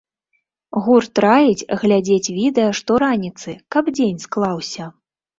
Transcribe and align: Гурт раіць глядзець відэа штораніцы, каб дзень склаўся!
Гурт 0.85 1.19
раіць 1.25 1.67
глядзець 1.81 2.31
відэа 2.37 2.71
штораніцы, 2.79 3.53
каб 3.75 3.91
дзень 3.99 4.19
склаўся! 4.25 4.89